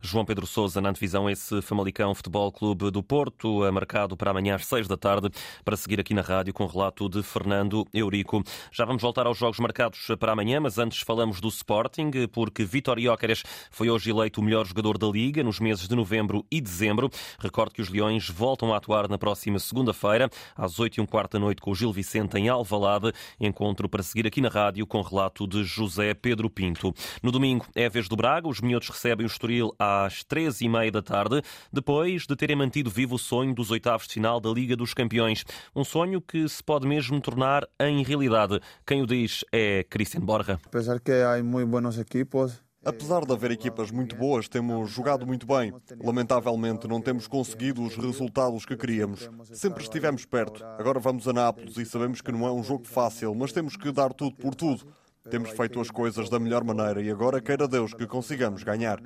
João 0.00 0.24
Pedro 0.24 0.46
Sousa, 0.46 0.80
na 0.80 0.90
antevisão, 0.90 1.28
esse 1.28 1.60
Famalicão 1.60 2.14
Futebol 2.14 2.50
Clube 2.52 2.90
do 2.90 3.02
Porto, 3.02 3.64
é 3.64 3.70
marcado 3.70 4.16
para 4.16 4.30
amanhã 4.30 4.54
às 4.54 4.64
seis 4.64 4.86
da 4.86 4.96
tarde, 4.96 5.28
para 5.64 5.76
seguir 5.76 5.98
aqui 6.00 6.14
na 6.14 6.22
rádio 6.22 6.54
com 6.54 6.64
o 6.64 6.68
relato 6.68 7.08
de 7.08 7.22
Fernando 7.22 7.84
Eurico. 7.92 8.42
Já 8.72 8.84
vamos 8.84 9.02
voltar 9.02 9.26
aos 9.26 9.36
jogos 9.36 9.58
marcados 9.58 10.06
para 10.18 10.32
amanhã, 10.32 10.60
mas 10.60 10.78
antes 10.78 11.00
falamos 11.00 11.40
do 11.40 11.48
Sporting, 11.48 12.10
porque 12.32 12.64
Vitor 12.64 12.98
Iócares 12.98 13.42
foi 13.70 13.90
hoje 13.90 14.10
eleito 14.10 14.40
o 14.40 14.44
melhor 14.44 14.64
jogador 14.64 14.96
da 14.96 15.08
Liga 15.08 15.42
nos 15.42 15.58
meses 15.58 15.88
de 15.88 15.94
novembro 15.96 16.46
e 16.50 16.60
dezembro. 16.60 17.10
Recordo 17.40 17.74
que 17.74 17.82
os 17.82 17.90
Leões 17.90 18.30
voltam 18.30 18.72
a 18.72 18.76
atuar 18.76 19.08
na 19.08 19.18
próxima 19.18 19.58
segunda-feira, 19.58 20.30
às 20.56 20.78
oito 20.78 20.98
e 20.98 21.00
um 21.00 21.06
quarto 21.06 21.32
da 21.32 21.40
noite, 21.40 21.60
com 21.60 21.72
o 21.72 21.74
Gil 21.74 21.92
Vicente 21.92 22.38
em 22.38 22.48
Alvalade. 22.48 23.12
Encontro 23.40 23.88
para 23.88 24.02
seguir 24.02 24.28
aqui 24.28 24.40
na 24.40 24.48
rádio 24.48 24.86
com 24.86 25.00
o 25.00 25.02
relato 25.02 25.46
de 25.46 25.64
José 25.64 26.14
Pedro 26.14 26.48
Pinto. 26.48 26.94
No 27.20 27.32
domingo 27.32 27.66
é 27.74 27.88
vez 27.98 28.08
do 28.08 28.14
Braga. 28.14 28.46
Os 28.46 28.60
minhotos 28.60 28.88
recebem 28.88 29.26
o 29.26 29.28
Estoril 29.28 29.74
às 29.76 30.22
três 30.22 30.60
e 30.60 30.68
meia 30.68 30.90
da 30.90 31.02
tarde, 31.02 31.42
depois 31.72 32.26
de 32.26 32.36
terem 32.36 32.54
mantido 32.54 32.88
vivo 32.88 33.16
o 33.16 33.18
sonho 33.18 33.52
dos 33.52 33.72
oitavos 33.72 34.06
de 34.06 34.14
final 34.14 34.38
da 34.38 34.50
Liga 34.50 34.76
dos 34.76 34.94
Campeões. 34.94 35.44
Um 35.74 35.82
sonho 35.82 36.20
que 36.20 36.48
se 36.48 36.62
pode 36.62 36.86
mesmo 36.86 37.20
tornar 37.20 37.66
em 37.80 38.04
realidade. 38.04 38.60
Quem 38.86 39.02
o 39.02 39.06
diz 39.06 39.44
é 39.50 39.82
Cristian 39.82 40.20
Borja. 40.20 40.60
Apesar 40.64 41.00
que 41.00 41.10
há 41.10 41.42
muito 41.42 41.68
bons 41.68 41.98
equipos, 41.98 42.62
Apesar 42.84 43.24
de 43.26 43.32
haver 43.32 43.50
equipas 43.50 43.90
muito 43.90 44.14
boas, 44.14 44.48
temos 44.48 44.88
jogado 44.88 45.26
muito 45.26 45.44
bem. 45.46 45.74
Lamentavelmente, 46.00 46.86
não 46.86 47.02
temos 47.02 47.26
conseguido 47.26 47.82
os 47.82 47.96
resultados 47.96 48.64
que 48.64 48.76
queríamos. 48.76 49.28
Sempre 49.52 49.82
estivemos 49.82 50.24
perto. 50.24 50.64
Agora 50.78 51.00
vamos 51.00 51.26
a 51.26 51.32
Nápoles 51.32 51.76
e 51.76 51.84
sabemos 51.84 52.20
que 52.20 52.30
não 52.30 52.46
é 52.46 52.52
um 52.52 52.62
jogo 52.62 52.86
fácil, 52.86 53.34
mas 53.34 53.52
temos 53.52 53.76
que 53.76 53.90
dar 53.90 54.14
tudo 54.14 54.36
por 54.36 54.54
tudo. 54.54 54.86
Temos 55.30 55.50
feito 55.50 55.80
as 55.80 55.90
coisas 55.90 56.30
da 56.30 56.38
melhor 56.38 56.64
maneira 56.64 57.02
e 57.02 57.10
agora 57.10 57.40
queira 57.40 57.68
Deus 57.68 57.92
que 57.92 58.06
consigamos 58.06 58.62
ganhar. 58.62 58.98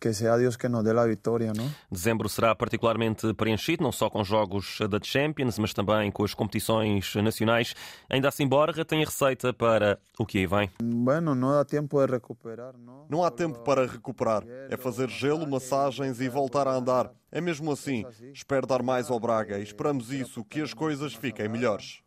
Que 0.00 0.12
seja 0.12 0.36
Deus 0.36 0.56
que 0.56 0.68
nos 0.68 0.82
dê 0.82 0.90
a 0.90 1.06
vitória, 1.06 1.52
não? 1.54 1.70
Dezembro 1.90 2.28
será 2.28 2.54
particularmente 2.54 3.32
preenchido, 3.34 3.82
não 3.82 3.92
só 3.92 4.08
com 4.08 4.24
jogos 4.24 4.78
da 4.88 4.98
Champions, 5.02 5.58
mas 5.58 5.74
também 5.74 6.10
com 6.10 6.24
as 6.24 6.34
competições 6.34 7.14
nacionais. 7.16 7.74
Ainda 8.08 8.28
assim, 8.28 8.46
Borja 8.46 8.84
tem 8.84 9.02
a 9.02 9.04
receita 9.04 9.52
para 9.52 9.98
o 10.18 10.24
que 10.24 10.38
aí 10.38 10.46
vem. 10.46 10.70
Bueno, 10.82 11.34
não 11.34 11.58
há 11.58 11.64
tempo 11.64 12.04
de 12.04 12.12
recuperar, 12.12 12.74
não? 12.78 13.06
Não 13.08 13.24
há 13.24 13.30
tempo 13.30 13.60
para 13.60 13.86
recuperar. 13.86 14.44
É 14.70 14.76
fazer 14.76 15.08
gelo, 15.08 15.46
massagens 15.46 16.20
e 16.20 16.28
voltar 16.28 16.66
a 16.66 16.74
andar. 16.74 17.10
É 17.30 17.40
mesmo 17.40 17.72
assim. 17.72 18.04
Espero 18.32 18.66
dar 18.66 18.82
mais 18.82 19.10
ao 19.10 19.18
Braga 19.18 19.58
e 19.58 19.62
esperamos 19.62 20.12
isso, 20.12 20.44
que 20.44 20.60
as 20.60 20.72
coisas 20.72 21.14
fiquem 21.14 21.48
melhores 21.48 22.03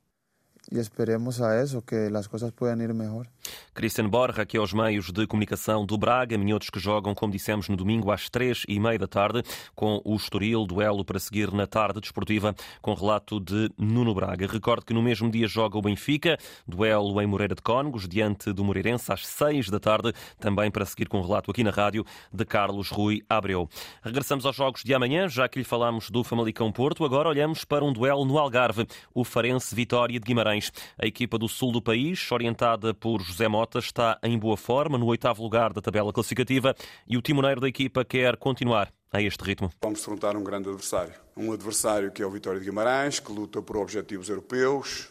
e 0.72 0.80
esperemos 0.80 1.42
a 1.42 1.62
isso, 1.64 1.82
que 1.82 1.96
as 1.96 2.28
coisas 2.28 2.52
possam 2.52 2.82
ir 2.82 2.94
melhor. 2.94 3.28
Cristian 3.74 4.10
Borja, 4.10 4.42
aqui 4.42 4.58
aos 4.58 4.74
meios 4.74 5.12
de 5.12 5.26
comunicação 5.28 5.86
do 5.86 5.98
Braga, 5.98 6.38
minhotos 6.38 6.70
que 6.70 6.80
jogam, 6.80 7.14
como 7.14 7.32
dissemos, 7.32 7.70
no 7.70 7.78
domingo 7.78 8.12
às 8.12 8.30
três 8.30 8.64
e 8.68 8.80
meia 8.80 8.98
da 8.98 9.08
tarde, 9.08 9.44
com 9.76 10.02
o 10.04 10.16
Estoril, 10.16 10.66
duelo 10.66 11.06
para 11.06 11.20
seguir 11.20 11.52
na 11.54 11.68
tarde 11.68 12.02
desportiva, 12.02 12.56
com 12.82 12.94
relato 12.94 13.40
de 13.40 13.72
Nuno 13.78 14.14
Braga. 14.14 14.48
Recordo 14.48 14.86
que 14.86 14.94
no 14.94 15.02
mesmo 15.02 15.30
dia 15.30 15.48
joga 15.48 15.78
o 15.78 15.82
Benfica, 15.82 16.38
duelo 16.68 17.22
em 17.22 17.28
Moreira 17.28 17.56
de 17.56 17.62
Cónegos, 17.62 18.08
diante 18.08 18.52
do 18.52 18.64
Moreirense, 18.64 19.12
às 19.14 19.26
seis 19.26 19.70
da 19.70 19.80
tarde, 19.80 20.12
também 20.40 20.72
para 20.72 20.86
seguir 20.86 21.08
com 21.08 21.22
relato 21.22 21.52
aqui 21.52 21.64
na 21.64 21.72
rádio 21.72 22.04
de 22.34 22.44
Carlos 22.46 22.90
Rui 22.90 23.22
Abreu. 23.30 23.70
Regressamos 24.02 24.46
aos 24.46 24.56
jogos 24.56 24.84
de 24.84 24.94
amanhã, 24.94 25.30
já 25.30 25.48
que 25.48 25.60
lhe 25.60 25.66
falámos 25.66 26.10
do 26.10 26.24
Famalicão 26.24 26.72
Porto, 26.72 27.06
agora 27.06 27.30
olhamos 27.30 27.64
para 27.64 27.86
um 27.86 27.94
duelo 27.94 28.26
no 28.26 28.38
Algarve, 28.40 28.88
o 29.14 29.24
Farense 29.24 29.76
Vitória 29.76 30.20
de 30.20 30.26
Guimarães. 30.26 30.57
A 31.02 31.06
equipa 31.06 31.38
do 31.38 31.48
sul 31.48 31.72
do 31.72 31.82
país, 31.82 32.32
orientada 32.32 32.94
por 32.94 33.22
José 33.22 33.48
Mota, 33.48 33.80
está 33.80 34.20
em 34.24 34.38
boa 34.38 34.58
forma, 34.58 34.98
no 34.98 35.06
oitavo 35.06 35.44
lugar 35.44 35.74
da 35.74 35.82
tabela 35.82 36.12
classificativa 36.12 36.76
e 37.08 37.18
o 37.18 37.22
timoneiro 37.22 37.62
da 37.62 37.68
equipa 37.68 38.04
quer 38.04 38.38
continuar 38.38 38.92
a 39.12 39.22
este 39.22 39.44
ritmo. 39.44 39.72
Vamos 39.82 40.00
enfrentar 40.00 40.36
um 40.36 40.44
grande 40.44 40.70
adversário. 40.70 41.14
Um 41.36 41.52
adversário 41.52 42.12
que 42.12 42.22
é 42.22 42.26
o 42.26 42.32
Vitória 42.32 42.60
de 42.60 42.66
Guimarães, 42.66 43.20
que 43.20 43.32
luta 43.32 43.62
por 43.62 43.78
objetivos 43.78 44.30
europeus, 44.30 45.10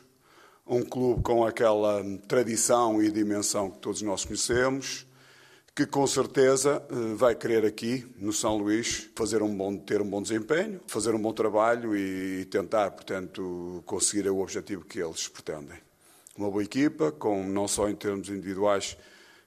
um 0.67 0.83
clube 0.83 1.23
com 1.23 1.45
aquela 1.45 2.03
tradição 2.27 3.03
e 3.03 3.11
dimensão 3.11 3.71
que 3.71 3.79
todos 3.79 4.03
nós 4.03 4.25
conhecemos, 4.25 5.07
que 5.77 5.85
com 5.85 6.07
certeza 6.07 6.83
eh, 6.89 7.15
vai 7.17 7.35
querer 7.35 7.67
aqui, 7.67 8.11
no 8.17 8.33
São 8.33 8.57
Luís, 8.57 9.11
fazer 9.15 9.43
um 9.43 9.55
bom, 9.55 9.77
ter 9.77 10.01
um 10.01 10.09
bom 10.09 10.23
desempenho, 10.23 10.81
fazer 10.87 11.15
um 11.15 11.21
bom 11.21 11.35
trabalho 11.35 11.95
e 11.95 12.47
tentar, 12.47 12.93
portanto, 12.93 13.83
conseguir 13.85 14.27
o 14.31 14.39
objetivo 14.39 14.87
que 14.87 14.99
eles 14.99 15.29
pretendem. 15.29 15.77
Uma 16.35 16.51
boa 16.51 16.65
equipa, 16.65 17.13
com, 17.13 17.45
não 17.45 17.69
só 17.69 17.91
em 17.91 17.95
termos 17.95 18.31
individuais, 18.31 18.97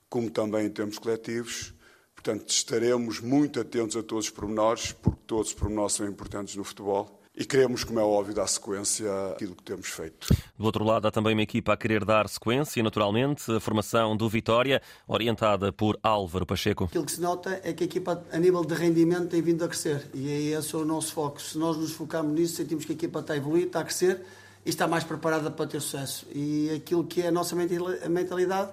como 0.07 0.29
também 0.29 0.67
em 0.67 0.69
termos 0.69 0.99
coletivos. 0.99 1.73
Portanto, 2.13 2.47
estaremos 2.47 3.19
muito 3.19 3.59
atentos 3.59 3.97
a 3.97 4.03
todos 4.03 4.25
os 4.25 4.31
pormenores, 4.31 4.91
porque 4.91 5.21
todos 5.25 5.47
os 5.47 5.53
pormenores 5.55 5.93
são 5.93 6.07
importantes 6.07 6.55
no 6.55 6.63
futebol 6.63 7.18
e 7.35 7.45
queremos, 7.45 7.83
como 7.83 7.99
é 7.99 8.03
óbvio, 8.03 8.33
dar 8.33 8.47
sequência 8.47 9.09
àquilo 9.31 9.55
que 9.55 9.63
temos 9.63 9.87
feito. 9.87 10.27
Do 10.57 10.65
outro 10.65 10.83
lado, 10.83 11.07
há 11.07 11.11
também 11.11 11.33
uma 11.33 11.41
equipa 11.41 11.73
a 11.73 11.77
querer 11.77 12.03
dar 12.03 12.27
sequência, 12.27 12.83
naturalmente, 12.83 13.49
a 13.51 13.59
formação 13.59 14.17
do 14.17 14.27
Vitória, 14.27 14.81
orientada 15.07 15.71
por 15.71 15.97
Álvaro 16.03 16.45
Pacheco. 16.45 16.85
Aquilo 16.85 17.05
que 17.05 17.11
se 17.11 17.21
nota 17.21 17.61
é 17.63 17.71
que 17.71 17.83
a 17.83 17.85
equipa, 17.85 18.23
a 18.31 18.37
nível 18.37 18.65
de 18.65 18.73
rendimento, 18.73 19.29
tem 19.29 19.41
vindo 19.41 19.63
a 19.63 19.67
crescer 19.67 20.09
e 20.13 20.29
é 20.29 20.59
esse 20.59 20.75
é 20.75 20.77
o 20.77 20.85
nosso 20.85 21.13
foco. 21.13 21.41
Se 21.41 21.57
nós 21.57 21.77
nos 21.77 21.93
focarmos 21.93 22.37
nisso, 22.37 22.55
sentimos 22.55 22.83
que 22.83 22.91
a 22.91 22.95
equipa 22.95 23.19
está 23.19 23.33
a 23.33 23.37
evoluir, 23.37 23.67
está 23.67 23.79
a 23.79 23.83
crescer 23.83 24.21
e 24.65 24.69
está 24.69 24.87
mais 24.87 25.03
preparada 25.03 25.49
para 25.49 25.65
ter 25.65 25.79
sucesso. 25.79 26.27
E 26.33 26.69
aquilo 26.75 27.05
que 27.05 27.21
é 27.21 27.27
a 27.27 27.31
nossa 27.31 27.55
mentalidade 27.55 28.71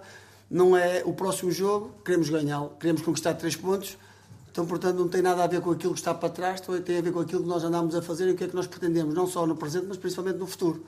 não 0.51 0.77
é 0.77 1.03
o 1.05 1.13
próximo 1.13 1.53
jogo, 1.53 1.95
queremos 2.05 2.29
ganhá-lo, 2.31 2.73
queremos 2.81 3.03
conquistar 3.03 3.35
três 3.35 3.55
pontos 3.55 3.97
então, 4.57 4.65
portanto, 4.65 4.97
não 4.97 5.07
tem 5.07 5.21
nada 5.21 5.45
a 5.45 5.47
ver 5.47 5.61
com 5.61 5.71
aquilo 5.71 5.93
que 5.93 5.99
está 5.99 6.15
para 6.15 6.31
trás, 6.31 6.63
tem 6.63 6.97
a 6.97 7.03
ver 7.03 7.13
com 7.13 7.21
aquilo 7.21 7.43
que 7.43 7.49
nós 7.49 7.63
andamos 7.63 7.95
a 7.95 8.01
fazer 8.01 8.27
e 8.27 8.33
o 8.33 8.35
que 8.35 8.45
é 8.45 8.49
que 8.49 8.57
nós 8.57 8.67
pretendemos, 8.67 9.15
não 9.15 9.27
só 9.27 9.47
no 9.47 9.55
presente, 9.55 9.85
mas 9.87 9.99
principalmente 9.99 10.39
no 10.39 10.47
futuro. 10.47 10.83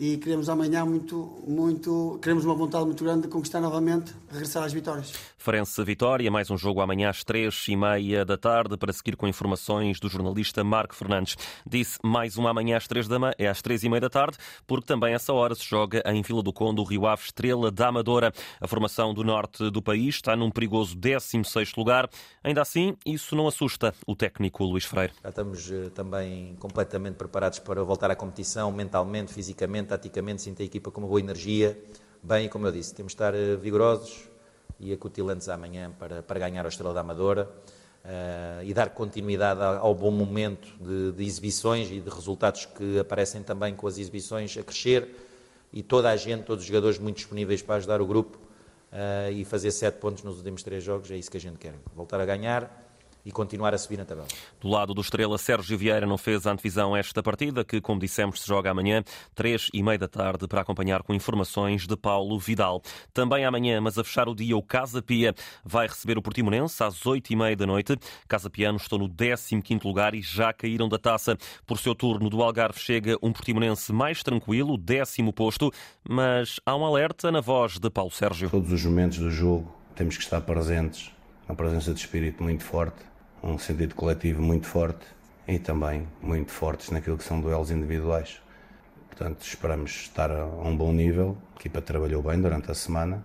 E 0.00 0.16
queremos 0.16 0.48
amanhã 0.48 0.82
muito, 0.82 1.42
muito, 1.46 2.18
queremos 2.22 2.46
uma 2.46 2.54
vontade 2.54 2.86
muito 2.86 3.04
grande 3.04 3.22
de 3.24 3.28
conquistar 3.28 3.60
novamente, 3.60 4.14
regressar 4.30 4.64
às 4.64 4.72
vitórias. 4.72 5.12
Farense 5.36 5.84
Vitória, 5.84 6.30
mais 6.30 6.50
um 6.50 6.56
jogo 6.56 6.80
amanhã 6.80 7.10
às 7.10 7.22
três 7.22 7.66
e 7.68 7.76
meia 7.76 8.24
da 8.24 8.38
tarde 8.38 8.78
para 8.78 8.94
seguir 8.94 9.14
com 9.14 9.28
informações 9.28 10.00
do 10.00 10.08
jornalista 10.08 10.64
Marco 10.64 10.94
Fernandes. 10.94 11.36
Disse 11.66 11.98
mais 12.02 12.38
uma 12.38 12.48
amanhã 12.48 12.78
às 12.78 12.86
três 12.86 13.06
da 13.06 13.18
manhã, 13.18 13.34
é 13.38 13.46
às 13.46 13.60
três 13.60 13.82
e 13.84 13.90
meia 13.90 14.00
da 14.00 14.08
tarde, 14.08 14.38
porque 14.66 14.86
também 14.86 15.12
essa 15.12 15.34
hora 15.34 15.54
se 15.54 15.64
joga 15.66 16.02
em 16.06 16.22
Vila 16.22 16.42
do 16.42 16.52
Conde 16.52 16.80
o 16.80 16.84
Rio 16.84 17.06
Ave 17.06 17.24
Estrela 17.24 17.70
da 17.70 17.88
Amadora. 17.88 18.32
A 18.58 18.66
formação 18.66 19.12
do 19.12 19.22
norte 19.22 19.70
do 19.70 19.82
país 19.82 20.14
está 20.14 20.34
num 20.34 20.50
perigoso 20.50 20.96
16 20.96 21.74
lugar. 21.76 22.08
Ainda 22.42 22.62
assim, 22.62 22.96
isso 23.04 23.36
não 23.36 23.46
assusta 23.46 23.94
o 24.06 24.16
técnico 24.16 24.64
Luís 24.64 24.86
Freire. 24.86 25.12
Já 25.22 25.28
estamos 25.28 25.70
eh, 25.70 25.90
também 25.90 26.56
completamente 26.58 27.16
preparados 27.16 27.58
para 27.58 27.82
voltar 27.84 28.10
à 28.10 28.16
competição, 28.16 28.72
mentalmente, 28.72 29.34
fisicamente, 29.34 29.89
taticamente, 29.90 30.42
sinto 30.42 30.62
a 30.62 30.64
equipa 30.64 30.88
com 30.92 31.00
uma 31.00 31.08
boa 31.08 31.18
energia. 31.18 31.76
Bem, 32.22 32.48
como 32.48 32.64
eu 32.66 32.70
disse, 32.70 32.94
temos 32.94 33.10
de 33.10 33.14
estar 33.14 33.34
eh, 33.34 33.56
vigorosos 33.56 34.28
e 34.78 34.92
acutilantes 34.92 35.48
amanhã 35.48 35.90
para, 35.98 36.22
para 36.22 36.38
ganhar 36.38 36.64
a 36.64 36.68
Estrela 36.68 36.94
da 36.94 37.00
Amadora 37.00 37.50
uh, 38.04 38.62
e 38.62 38.72
dar 38.72 38.90
continuidade 38.90 39.60
ao 39.60 39.92
bom 39.92 40.12
momento 40.12 40.68
de, 40.80 41.12
de, 41.12 41.24
exibições 41.24 41.90
e 41.90 42.00
de 42.00 42.08
resultados 42.08 42.66
que 42.66 43.00
aparecem 43.00 43.42
também 43.42 43.74
com 43.74 43.86
as 43.88 43.98
exibições 43.98 44.56
a 44.56 44.62
crescer 44.62 45.08
e 45.72 45.82
toda 45.82 46.08
a 46.08 46.16
gente, 46.16 46.44
todos 46.44 46.62
os 46.62 46.68
jogadores 46.68 46.98
muito 46.98 47.16
disponíveis 47.16 47.60
para 47.60 47.74
ajudar 47.74 48.00
o 48.00 48.06
grupo 48.06 48.38
uh, 48.92 49.32
e 49.32 49.44
fazer 49.44 49.72
sete 49.72 49.96
pontos 49.96 50.22
nos 50.22 50.36
últimos 50.38 50.62
três 50.62 50.84
jogos, 50.84 51.10
é 51.10 51.16
isso 51.16 51.30
que 51.30 51.36
a 51.36 51.40
gente 51.40 51.58
quer. 51.58 51.74
Voltar 51.96 52.20
a 52.20 52.24
ganhar 52.24 52.89
e 53.24 53.30
continuar 53.32 53.74
a 53.74 53.78
subir 53.78 53.98
na 53.98 54.04
tabela. 54.04 54.26
Do 54.60 54.68
lado 54.68 54.94
do 54.94 55.00
Estrela, 55.00 55.38
Sérgio 55.38 55.76
Vieira 55.76 56.06
não 56.06 56.18
fez 56.18 56.46
a 56.46 56.52
antevisão 56.52 56.96
esta 56.96 57.22
partida, 57.22 57.64
que, 57.64 57.80
como 57.80 58.00
dissemos, 58.00 58.40
se 58.40 58.48
joga 58.48 58.70
amanhã, 58.70 59.02
três 59.34 59.68
e 59.72 59.82
meia 59.82 59.98
da 59.98 60.08
tarde, 60.08 60.46
para 60.46 60.60
acompanhar 60.60 61.02
com 61.02 61.14
informações 61.14 61.86
de 61.86 61.96
Paulo 61.96 62.38
Vidal. 62.38 62.82
Também 63.12 63.44
amanhã, 63.44 63.80
mas 63.80 63.98
a 63.98 64.04
fechar 64.04 64.28
o 64.28 64.34
dia, 64.34 64.56
o 64.56 64.62
Casa 64.62 65.02
Pia 65.02 65.34
vai 65.64 65.86
receber 65.86 66.18
o 66.18 66.22
Portimonense 66.22 66.82
às 66.82 67.04
oito 67.06 67.32
e 67.32 67.36
meia 67.36 67.56
da 67.56 67.66
noite. 67.66 67.96
Casa 68.28 68.48
Piano 68.48 68.78
estão 68.78 68.98
no 68.98 69.08
15 69.08 69.60
quinto 69.62 69.86
lugar 69.86 70.14
e 70.14 70.22
já 70.22 70.52
caíram 70.52 70.88
da 70.88 70.98
taça. 70.98 71.36
Por 71.66 71.78
seu 71.78 71.94
turno, 71.94 72.30
do 72.30 72.42
Algarve 72.42 72.78
chega 72.78 73.16
um 73.22 73.32
Portimonense 73.32 73.92
mais 73.92 74.22
tranquilo, 74.22 74.76
décimo 74.76 75.32
posto, 75.32 75.70
mas 76.08 76.60
há 76.64 76.76
um 76.76 76.84
alerta 76.84 77.30
na 77.30 77.40
voz 77.40 77.78
de 77.78 77.90
Paulo 77.90 78.10
Sérgio. 78.10 78.50
Todos 78.50 78.72
os 78.72 78.84
momentos 78.84 79.18
do 79.18 79.30
jogo 79.30 79.72
temos 79.94 80.16
que 80.16 80.22
estar 80.22 80.40
presentes, 80.40 81.12
uma 81.48 81.54
presença 81.54 81.92
de 81.92 82.00
espírito 82.00 82.42
muito 82.42 82.64
forte 82.64 83.09
um 83.42 83.58
sentido 83.58 83.94
coletivo 83.94 84.42
muito 84.42 84.66
forte 84.66 85.06
e 85.48 85.58
também 85.58 86.06
muito 86.22 86.52
fortes 86.52 86.90
naquilo 86.90 87.16
que 87.18 87.24
são 87.24 87.40
duelos 87.40 87.70
individuais. 87.70 88.40
Portanto, 89.08 89.42
esperamos 89.42 89.90
estar 89.90 90.30
a 90.30 90.46
um 90.46 90.76
bom 90.76 90.92
nível. 90.92 91.36
A 91.54 91.58
equipa 91.58 91.80
trabalhou 91.80 92.22
bem 92.22 92.40
durante 92.40 92.70
a 92.70 92.74
semana, 92.74 93.24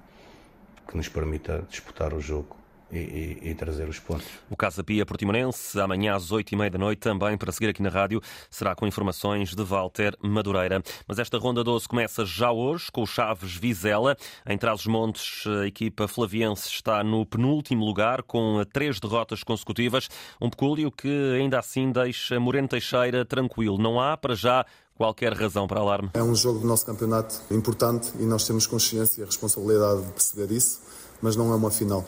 que 0.87 0.97
nos 0.97 1.07
permita 1.07 1.63
disputar 1.69 2.13
o 2.13 2.19
jogo 2.19 2.55
e, 2.91 2.97
e, 2.97 3.49
e, 3.49 3.55
trazer 3.55 3.87
os 3.89 3.99
pontos. 3.99 4.27
O 4.49 4.55
Casa 4.55 4.83
Pia 4.83 5.05
Portimonense, 5.05 5.79
amanhã 5.79 6.15
às 6.15 6.31
oito 6.31 6.51
e 6.51 6.55
meia 6.55 6.69
da 6.69 6.77
noite, 6.77 6.99
também 6.99 7.37
para 7.37 7.51
seguir 7.51 7.69
aqui 7.69 7.81
na 7.81 7.89
rádio, 7.89 8.21
será 8.49 8.75
com 8.75 8.85
informações 8.87 9.53
de 9.53 9.63
Walter 9.63 10.15
Madureira. 10.21 10.81
Mas 11.07 11.19
esta 11.19 11.37
ronda 11.37 11.63
12 11.63 11.87
começa 11.87 12.25
já 12.25 12.51
hoje, 12.51 12.91
com 12.91 13.03
o 13.03 13.07
Chaves 13.07 13.55
Vizela. 13.55 14.15
Em 14.47 14.57
Trás-os-Montes, 14.57 15.45
a 15.47 15.67
equipa 15.67 16.07
flaviense 16.07 16.67
está 16.69 17.03
no 17.03 17.25
penúltimo 17.25 17.85
lugar, 17.85 18.23
com 18.23 18.63
três 18.71 18.99
derrotas 18.99 19.43
consecutivas. 19.43 20.07
Um 20.39 20.49
pecúlio 20.49 20.91
que 20.91 21.33
ainda 21.35 21.59
assim 21.59 21.91
deixa 21.91 22.39
Moreno 22.39 22.67
Teixeira 22.67 23.25
tranquilo. 23.25 23.77
Não 23.77 23.99
há, 23.99 24.15
para 24.15 24.35
já, 24.35 24.65
qualquer 24.95 25.33
razão 25.33 25.67
para 25.67 25.79
alarme. 25.79 26.09
É 26.13 26.23
um 26.23 26.35
jogo 26.35 26.59
do 26.59 26.67
nosso 26.67 26.85
campeonato 26.85 27.41
importante 27.51 28.11
e 28.19 28.23
nós 28.23 28.45
temos 28.45 28.65
consciência 28.65 29.21
e 29.21 29.23
a 29.23 29.25
responsabilidade 29.25 30.03
de 30.03 30.11
perceber 30.11 30.51
isso, 30.53 30.81
mas 31.21 31.35
não 31.35 31.51
é 31.51 31.55
uma 31.55 31.71
final. 31.71 32.05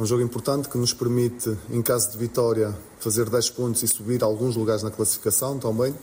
É 0.00 0.02
um 0.02 0.06
jogo 0.06 0.22
importante 0.22 0.66
que 0.66 0.78
nos 0.78 0.94
permite, 0.94 1.54
em 1.68 1.82
caso 1.82 2.12
de 2.12 2.16
vitória, 2.16 2.74
fazer 2.98 3.28
10 3.28 3.50
pontos 3.50 3.82
e 3.82 3.86
subir 3.86 4.24
alguns 4.24 4.56
lugares 4.56 4.82
na 4.82 4.90
classificação 4.90 5.58
também, 5.58 5.94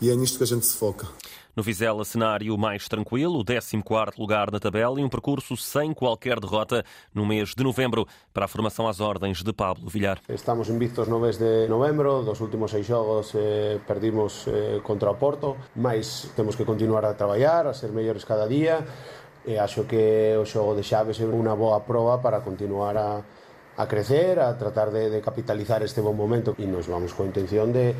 e 0.00 0.10
é 0.10 0.16
nisto 0.16 0.38
que 0.38 0.44
a 0.44 0.46
gente 0.46 0.64
se 0.64 0.74
foca. 0.74 1.06
No 1.54 1.62
Vizela, 1.62 2.02
cenário 2.02 2.56
mais 2.56 2.88
tranquilo, 2.88 3.38
o 3.38 3.44
14 3.44 3.76
lugar 4.18 4.50
na 4.50 4.58
tabela 4.58 4.98
e 4.98 5.04
um 5.04 5.08
percurso 5.10 5.54
sem 5.54 5.92
qualquer 5.92 6.40
derrota 6.40 6.82
no 7.14 7.26
mês 7.26 7.54
de 7.54 7.62
novembro 7.62 8.08
para 8.32 8.46
a 8.46 8.48
formação 8.48 8.88
às 8.88 9.00
ordens 9.00 9.42
de 9.42 9.52
Pablo 9.52 9.86
Villar. 9.86 10.18
Estamos 10.30 10.70
invictos 10.70 11.06
no 11.06 11.20
mês 11.20 11.36
de 11.36 11.68
novembro, 11.68 12.22
dos 12.22 12.40
últimos 12.40 12.70
seis 12.70 12.86
jogos 12.86 13.34
eh, 13.34 13.78
perdimos 13.86 14.46
eh, 14.46 14.80
contra 14.82 15.10
o 15.10 15.16
Porto, 15.16 15.58
mas 15.76 16.26
temos 16.34 16.56
que 16.56 16.64
continuar 16.64 17.04
a 17.04 17.12
trabalhar, 17.12 17.66
a 17.66 17.74
ser 17.74 17.92
mellores 17.92 18.24
cada 18.24 18.46
día 18.46 18.82
e 19.44 19.58
acho 19.58 19.84
que 19.84 20.36
o 20.40 20.44
xogo 20.46 20.74
de 20.74 20.82
Xaves 20.82 21.20
é 21.20 21.26
unha 21.26 21.54
boa 21.56 21.80
proba 21.80 22.18
para 22.18 22.40
continuar 22.40 22.96
a 22.96 23.22
a 23.76 23.86
crecer, 23.88 24.40
a 24.40 24.56
tratar 24.58 24.90
de, 24.90 25.20
capitalizar 25.20 25.82
este 25.82 26.00
bom 26.00 26.12
momento 26.12 26.54
e 26.58 26.66
nos 26.66 26.86
vamos 26.86 27.14
com 27.14 27.24
a 27.24 27.26
intención 27.26 27.72
de, 27.72 27.94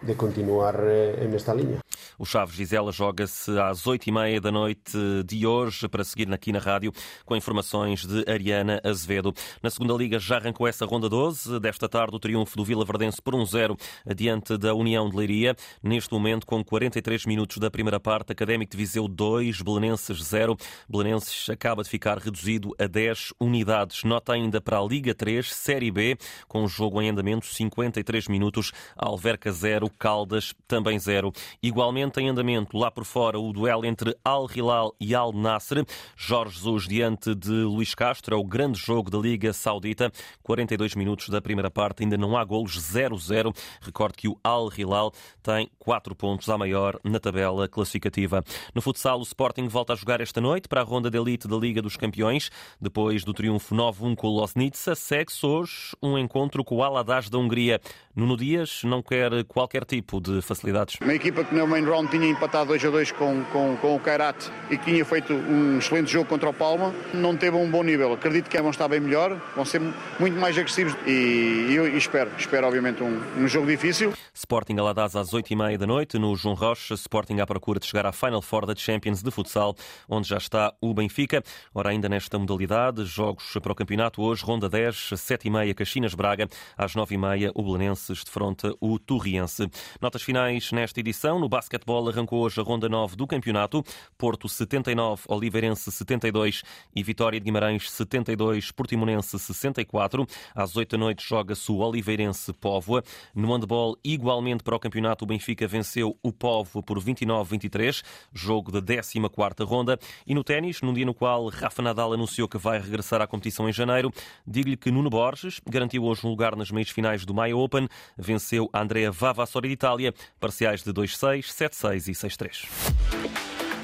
de 0.00 0.14
continuar 0.16 0.80
eh, 0.84 1.28
nesta 1.28 1.52
linha. 1.52 1.80
O 2.20 2.26
Chaves 2.26 2.54
Gisela 2.54 2.92
joga-se 2.92 3.50
às 3.58 3.86
oito 3.86 4.06
e 4.06 4.12
meia 4.12 4.38
da 4.38 4.52
noite 4.52 4.92
de 5.24 5.46
hoje 5.46 5.88
para 5.88 6.04
seguir 6.04 6.30
aqui 6.30 6.52
na 6.52 6.58
rádio 6.58 6.92
com 7.24 7.34
informações 7.34 8.04
de 8.04 8.30
Ariana 8.30 8.78
Azevedo. 8.84 9.32
Na 9.62 9.70
segunda 9.70 9.94
liga 9.94 10.18
já 10.18 10.36
arrancou 10.36 10.68
essa 10.68 10.84
ronda 10.84 11.08
12. 11.08 11.58
Desta 11.60 11.88
tarde 11.88 12.14
o 12.14 12.18
triunfo 12.18 12.58
do 12.58 12.62
Vila 12.62 12.84
Verdense 12.84 13.22
por 13.22 13.32
1-0 13.32 13.70
um 13.70 13.76
adiante 14.06 14.58
da 14.58 14.74
União 14.74 15.08
de 15.08 15.16
Leiria. 15.16 15.56
Neste 15.82 16.12
momento 16.12 16.46
com 16.46 16.62
43 16.62 17.24
minutos 17.24 17.56
da 17.56 17.70
primeira 17.70 17.98
parte, 17.98 18.32
Académico 18.32 18.72
de 18.72 18.76
Viseu 18.76 19.08
2, 19.08 19.62
Belenenses 19.62 20.22
0. 20.22 20.58
Belenenses 20.86 21.48
acaba 21.48 21.82
de 21.82 21.88
ficar 21.88 22.18
reduzido 22.18 22.74
a 22.78 22.86
10 22.86 23.32
unidades. 23.40 24.04
Nota 24.04 24.34
ainda 24.34 24.60
para 24.60 24.78
a 24.78 24.84
Liga 24.84 25.14
3, 25.14 25.50
Série 25.54 25.90
B, 25.90 26.18
com 26.46 26.64
o 26.64 26.68
jogo 26.68 27.00
em 27.00 27.08
andamento 27.08 27.46
53 27.46 28.28
minutos. 28.28 28.72
Alverca 28.94 29.50
0, 29.50 29.88
Caldas 29.98 30.54
também 30.68 30.98
0. 30.98 31.32
Igualmente 31.62 32.09
em 32.18 32.28
andamento 32.28 32.78
lá 32.78 32.90
por 32.90 33.04
fora 33.04 33.38
o 33.38 33.52
duelo 33.52 33.84
entre 33.84 34.16
Al 34.24 34.48
Hilal 34.50 34.94
e 34.98 35.14
Al 35.14 35.32
Nasser. 35.32 35.84
Jorge 36.16 36.56
Jesus 36.56 36.88
diante 36.88 37.34
de 37.34 37.50
Luís 37.50 37.94
Castro, 37.94 38.34
é 38.34 38.38
o 38.38 38.44
grande 38.44 38.78
jogo 38.78 39.10
da 39.10 39.18
Liga 39.18 39.52
Saudita. 39.52 40.10
42 40.42 40.94
minutos 40.94 41.28
da 41.28 41.40
primeira 41.40 41.70
parte, 41.70 42.02
ainda 42.02 42.16
não 42.16 42.36
há 42.36 42.44
golos 42.44 42.78
0-0. 42.78 43.54
Recordo 43.82 44.16
que 44.16 44.28
o 44.28 44.38
Al 44.42 44.70
Hilal 44.76 45.12
tem 45.42 45.70
4 45.78 46.14
pontos 46.14 46.48
à 46.48 46.56
maior 46.56 46.98
na 47.04 47.20
tabela 47.20 47.68
classificativa. 47.68 48.42
No 48.74 48.80
futsal, 48.80 49.18
o 49.18 49.22
Sporting 49.22 49.68
volta 49.68 49.92
a 49.92 49.96
jogar 49.96 50.20
esta 50.20 50.40
noite 50.40 50.68
para 50.68 50.80
a 50.80 50.84
ronda 50.84 51.10
de 51.10 51.18
elite 51.18 51.46
da 51.46 51.56
Liga 51.56 51.82
dos 51.82 51.96
Campeões. 51.96 52.50
Depois 52.80 53.24
do 53.24 53.34
triunfo 53.34 53.74
9-1 53.74 54.16
com 54.16 54.28
o 54.28 54.30
Losnitsa, 54.30 54.94
segue-se 54.94 55.44
hoje 55.44 55.96
um 56.02 56.16
encontro 56.16 56.64
com 56.64 56.76
o 56.76 56.82
Aladaz 56.82 57.28
da 57.28 57.38
Hungria. 57.38 57.80
Nuno 58.14 58.36
Dias 58.36 58.82
não 58.84 59.02
quer 59.02 59.44
qualquer 59.44 59.84
tipo 59.84 60.20
de 60.20 60.42
facilidades. 60.42 60.96
Uma 61.00 61.14
equipa 61.14 61.44
que 61.44 61.54
no 61.54 61.66
main 61.66 61.84
round 62.00 62.10
tinha 62.10 62.26
empatado 62.26 62.68
2 62.68 62.84
a 62.84 62.90
2 62.90 63.12
com, 63.12 63.44
com, 63.44 63.76
com 63.76 63.94
o 63.94 64.00
Kairat 64.00 64.50
e 64.70 64.78
que 64.78 64.84
tinha 64.86 65.04
feito 65.04 65.32
um 65.32 65.78
excelente 65.78 66.10
jogo 66.10 66.28
contra 66.28 66.48
o 66.48 66.52
Palma, 66.52 66.94
não 67.12 67.36
teve 67.36 67.56
um 67.56 67.70
bom 67.70 67.82
nível. 67.82 68.12
Acredito 68.12 68.48
que 68.48 68.60
vão 68.60 68.70
estar 68.70 68.88
bem 68.88 69.00
melhor, 69.00 69.40
vão 69.54 69.64
ser 69.64 69.80
muito 70.18 70.38
mais 70.38 70.56
agressivos 70.56 70.96
e, 71.06 71.10
e, 71.10 71.76
e 71.76 71.96
espero, 71.96 72.30
espero 72.38 72.66
obviamente 72.66 73.02
um, 73.02 73.20
um 73.38 73.48
jogo 73.48 73.66
difícil. 73.66 74.12
Sporting 74.32 74.78
Aladaz 74.78 75.16
às 75.16 75.30
8h30 75.30 75.76
da 75.76 75.86
noite 75.86 76.18
no 76.18 76.34
João 76.36 76.54
Rocha. 76.54 76.94
Sporting 76.94 77.40
à 77.40 77.46
procura 77.46 77.78
de 77.78 77.86
chegar 77.86 78.06
à 78.06 78.12
Final 78.12 78.40
Four 78.40 78.66
da 78.66 78.74
Champions 78.74 79.22
de 79.22 79.30
futsal, 79.30 79.74
onde 80.08 80.28
já 80.28 80.38
está 80.38 80.72
o 80.80 80.94
Benfica. 80.94 81.42
Ora, 81.74 81.90
ainda 81.90 82.08
nesta 82.08 82.38
modalidade, 82.38 83.04
jogos 83.04 83.52
para 83.60 83.72
o 83.72 83.74
campeonato 83.74 84.22
hoje, 84.22 84.44
ronda 84.44 84.68
10, 84.68 84.94
7h30 85.14 85.74
Caxinas 85.74 86.14
Braga, 86.14 86.48
às 86.76 86.94
9h30 86.94 87.50
o 87.54 87.62
Belenense 87.62 87.90
Belenenses 87.90 88.24
defronta 88.24 88.74
o 88.80 88.98
Torriense. 88.98 89.68
Notas 90.00 90.22
finais 90.22 90.70
nesta 90.72 91.00
edição. 91.00 91.38
No 91.38 91.48
basquetebol 91.48 91.89
arrancou 91.98 92.40
hoje 92.40 92.60
a 92.60 92.62
ronda 92.62 92.88
9 92.88 93.16
do 93.16 93.26
campeonato. 93.26 93.84
Porto 94.16 94.48
79, 94.48 95.22
Oliveirense 95.28 95.90
72 95.90 96.62
e 96.94 97.02
Vitória 97.02 97.40
de 97.40 97.44
Guimarães 97.44 97.90
72, 97.90 98.70
Portimonense 98.70 99.38
64. 99.38 100.26
Às 100.54 100.76
8 100.76 100.90
da 100.92 100.98
noite 100.98 101.26
joga-se 101.26 101.70
o 101.72 101.78
Oliveirense 101.78 102.52
Póvoa. 102.52 103.02
No 103.34 103.52
handball, 103.52 103.96
igualmente 104.04 104.62
para 104.62 104.76
o 104.76 104.78
campeonato, 104.78 105.24
o 105.24 105.26
Benfica 105.26 105.66
venceu 105.66 106.16
o 106.22 106.32
Póvoa 106.32 106.82
por 106.82 106.98
29-23, 106.98 108.02
jogo 108.32 108.70
da 108.70 108.80
14ª 108.80 109.64
ronda. 109.64 109.98
E 110.26 110.34
no 110.34 110.44
ténis, 110.44 110.80
num 110.82 110.92
dia 110.92 111.06
no 111.06 111.14
qual 111.14 111.48
Rafa 111.48 111.82
Nadal 111.82 112.12
anunciou 112.12 112.48
que 112.48 112.58
vai 112.58 112.78
regressar 112.78 113.20
à 113.20 113.26
competição 113.26 113.68
em 113.68 113.72
janeiro, 113.72 114.12
digo-lhe 114.46 114.76
que 114.76 114.90
Nuno 114.90 115.10
Borges 115.10 115.60
garantiu 115.68 116.04
hoje 116.04 116.26
um 116.26 116.30
lugar 116.30 116.54
nas 116.54 116.70
meias 116.70 116.90
finais 116.90 117.24
do 117.24 117.34
Maia 117.34 117.56
Open 117.56 117.88
venceu 118.16 118.68
Andrea 118.72 119.10
Vavassori 119.10 119.68
de 119.68 119.74
Itália, 119.74 120.14
parciais 120.38 120.82
de 120.82 120.92
2-6, 120.92 121.46
7-6 121.46 121.79
e 121.84 122.12
6-3. 122.12 122.68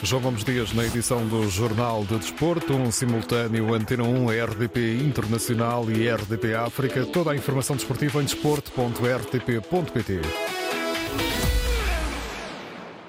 João 0.02 0.22
Gomes 0.22 0.44
Dias 0.44 0.74
na 0.74 0.84
edição 0.84 1.26
do 1.26 1.48
Jornal 1.48 2.04
de 2.04 2.18
Desporto, 2.18 2.74
um 2.74 2.92
simultâneo 2.92 3.72
Antena 3.74 4.04
1, 4.04 4.26
RDP 4.44 4.98
Internacional 4.98 5.90
e 5.90 6.06
RDP 6.08 6.54
África. 6.54 7.04
Toda 7.06 7.32
a 7.32 7.36
informação 7.36 7.76
desportiva 7.76 8.20
em 8.20 8.24
desporto.rtp.pt. 8.24 10.65